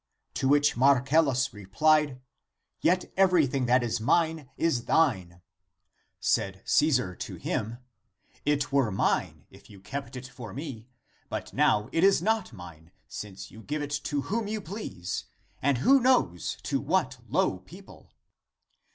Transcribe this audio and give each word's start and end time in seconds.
To 0.33 0.47
which 0.47 0.75
Marcellus 0.75 1.53
replied,' 1.53 2.19
Yet 2.81 3.13
every 3.15 3.45
thing 3.45 3.67
that 3.67 3.83
is 3.83 4.01
mine 4.01 4.49
is 4.57 4.85
thine.' 4.85 5.43
Said 6.19 6.63
Caesar 6.65 7.13
to 7.17 7.35
him, 7.35 7.77
* 8.11 8.15
It 8.43 8.71
were 8.71 8.89
mine 8.91 9.45
if 9.51 9.69
you 9.69 9.79
kept 9.79 10.15
it 10.15 10.25
for 10.27 10.55
me; 10.55 10.87
but 11.29 11.53
now, 11.53 11.87
it 11.91 12.03
is 12.03 12.19
not 12.19 12.51
mine, 12.51 12.91
since 13.07 13.51
you 13.51 13.61
give 13.61 13.83
it 13.83 13.91
to 14.05 14.21
whom 14.21 14.47
you 14.47 14.59
please, 14.59 15.25
and 15.61 15.77
who 15.77 15.99
knows 15.99 16.57
to 16.63 16.81
what 16.81 17.19
low 17.29 17.59
people 17.59 18.11